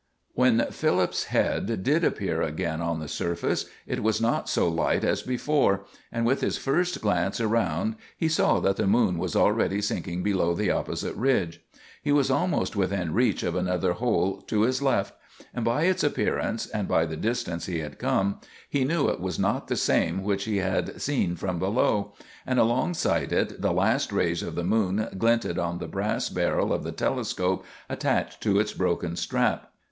[0.33, 5.21] When Philip's head did appear again on the surface, it was not so light as
[5.21, 10.23] before, and with his first glance around he saw that the moon was already sinking
[10.23, 11.61] below the opposite ridge.
[12.01, 15.13] He was almost within reach of another hole to his left;
[15.53, 19.37] and by its appearance, and by the distance he had come, he knew it was
[19.37, 22.15] not the same which he had seen from below,
[22.47, 26.83] and alongside it the last rays of the moon glinted on the brass barrel of
[26.83, 29.71] the telescope attached to its broken strap.